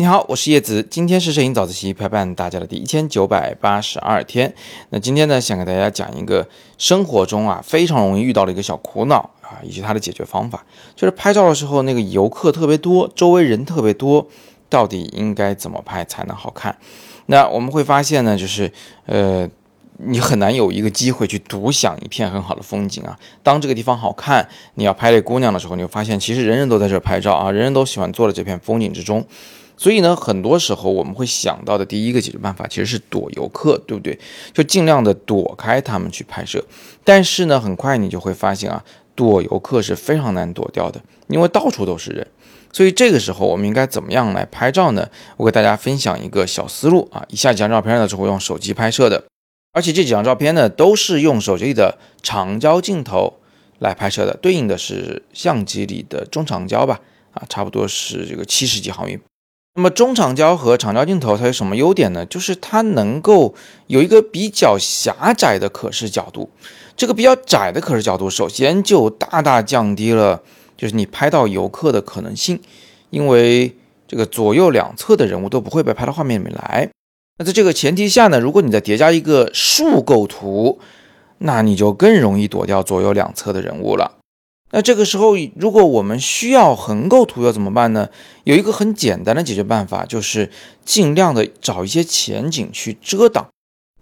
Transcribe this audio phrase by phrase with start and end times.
[0.00, 4.54] 你好，我是叶子，今天是摄影早自习陪伴大家的第一千九百八十二天。
[4.90, 6.48] 那今天呢，想给大家讲一个
[6.78, 10.64] 生活中啊非常容易遇到的一个小苦恼啊，以及它的解决方法，
[10.94, 14.24] 就是拍照的时候那个游客特别多，周围人特别多，
[14.68, 16.78] 到底应该怎么拍才能好看？
[17.26, 18.72] 那我们会发现呢，就是
[19.06, 19.50] 呃，
[19.98, 23.18] 你很难有一个机会去独享一片很好的风景啊。
[23.42, 29.26] 当这个地方好看，你要拍这姑娘的时候，你会发现其实人人都在这拍照啊，人人都喜欢坐在这片风景之中。
[29.76, 34.18] 所以呢，很多时候我们会想到的第一个解决办法其实是躲游客，对不对？
[34.52, 36.64] 就尽量的躲开他们去拍摄。
[37.04, 38.84] 但是呢，很快你就会发现啊，
[39.14, 42.26] 躲游客是非常难躲掉的，因为到处都是人。
[42.72, 45.08] 所以这个时候我们应该怎么样来拍照呢？
[45.36, 47.24] 我给大家分享一个小思路啊。
[47.28, 49.22] 以下几张照片呢是我用手机拍摄的，
[49.78, 53.34] 而且这几张照片呢都是用手机里的长焦镜头
[53.78, 56.98] 来拍摄的，对应的是相机里的中长焦吧？
[57.32, 59.16] 啊，差不多是这个七十几毫米。
[59.76, 62.26] 那么中长焦和长焦镜头它有什么优点呢？
[62.26, 63.54] 就是它能够
[63.86, 66.50] 有一个比较狭窄的可视角度。
[66.96, 70.42] 这个比较窄的可视角度，首先就大大降低了
[70.76, 72.60] 就是你拍到游客的可能性，
[73.10, 73.76] 因为
[74.08, 76.90] 这个左右两侧的人物都不会被拍到画面里面来。
[77.38, 80.80] 那在这个前提下呢，如果你再叠加一个竖构图，
[81.38, 84.16] 那你就更容易躲掉左右两侧的人物了。
[84.70, 88.08] 那这个时候，如果我们需要横构图要怎么办呢？
[88.44, 90.50] 有一个很简单的解决办法，就是
[90.84, 93.48] 尽量的找一些前景去遮挡。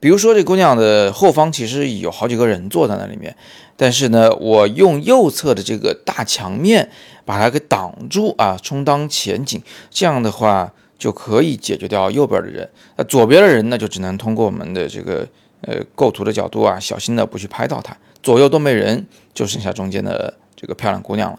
[0.00, 3.36] 比如说，这姑娘的后方其实有好几个人坐在那里面，
[3.76, 6.90] 但是呢，我用右侧的这个大墙面
[7.24, 12.70] 把它给挡住啊，充当前景，这样的话就可以解决掉右边的人。
[12.94, 15.26] 那左边的人呢，就只能通过我们的这个
[15.62, 17.96] 呃构图的角度啊，小心的不去拍到他。
[18.22, 20.34] 左右都没人，就剩下中间的。
[20.60, 21.38] 这个漂亮姑娘了。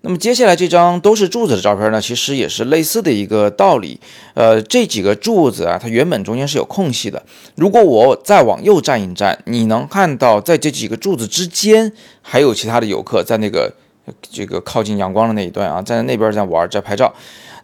[0.00, 4.00] 那么接下来这张都是柱子的照片呢，其实也是类似的一个道理。
[4.32, 7.22] 呃，这几个柱子啊，它原本中间是有空隙的。
[7.56, 11.92] 如果我再往右站一站，你能看到在这几个柱子之间
[12.22, 13.74] 还有其他的游客在那个
[14.20, 17.14] 这个靠近阳光的那一段啊，在那边在玩在拍照。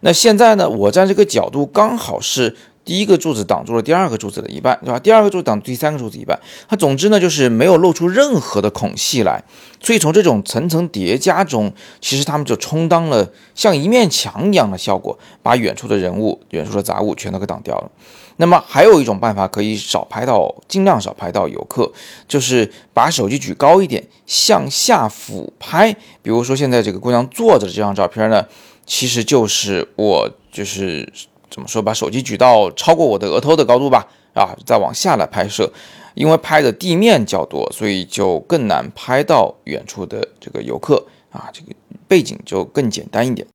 [0.01, 2.55] 那现在呢，我站这个角度刚好是。
[2.83, 4.99] 第一个柱子挡住了第二个柱子的一半，对吧？
[4.99, 6.39] 第二个柱子挡第三个柱子一半。
[6.67, 9.43] 它总之呢，就是没有露出任何的孔隙来。
[9.79, 17.91] 所以从这种层层叠加中，其实他们就充当了像一面墙一样的效果，把远处的人物、远处的杂物全都给挡掉了。
[18.37, 21.91] 那么还有一种办法可以少拍到，尽量少拍到游客，
[22.27, 25.93] 就是把手机举高一点，向下俯拍。
[26.23, 28.43] 比如说现在这个姑娘坐着的这张照片呢，
[28.87, 31.07] 其实就是我就是。
[31.51, 31.81] 怎么说？
[31.81, 35.69] 把手机举到超过我的额头的高度吧，啊，再往下来拍摄，
[36.15, 41.73] 因为拍的地面较多，所以就更难拍到远处的这个游客啊，这个
[42.07, 43.45] 背景就更简单一点。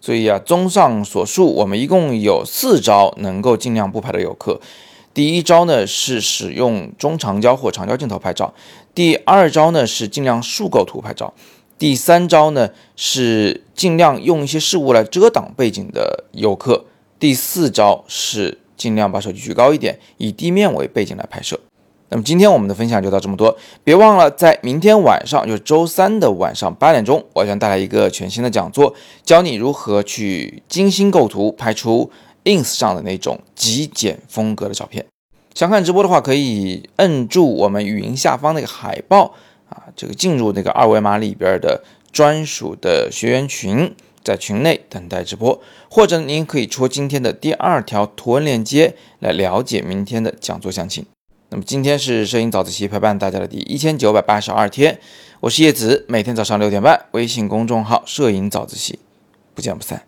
[0.00, 4.60] 所以啊，综上所述，我们一共有四招能够尽量不拍到游客。
[5.14, 8.52] 第一招呢是使用中长焦或长焦镜头拍照，
[8.92, 11.32] 第二招呢是尽量竖构图拍照，
[11.78, 16.84] 第三招呢是尽量用一些事物来遮挡背景的游客。
[17.18, 21.58] 第四招是尽量把手机举高一点，以地面为背景来拍摄。
[22.10, 28.94] 那么今天我们的分享就到这么多，别忘了在明天晚上，就是周三的晚上八点钟，我将带来一个全新的讲座，
[29.24, 32.10] 教你如何去精心构图，拍出
[32.44, 35.04] ins 上的那种极简风格的照片。
[35.54, 39.34] 想看直播的话，可以摁住我们语音下方那个海报
[39.68, 41.82] 啊，这个进入那个二维码里边的
[42.12, 43.94] 专属的学员群。
[44.24, 51.04] 在群内等待直播，或者您可以戳今天的第二条图文链接来了解明天的讲座详情。
[51.50, 54.98] 那么今天是摄影早自习陪伴大家的第一千九百八十二天，
[55.40, 58.98] 我是叶子，每天早上六点半，微信公众号“摄影早自习”，
[59.54, 60.04] 不见不散。